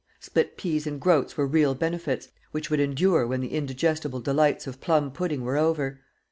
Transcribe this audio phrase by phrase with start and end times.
[0.19, 4.81] Split peas and groats were real benefits, which would endure when the indigestible delights of
[4.81, 5.99] plum pudding were over.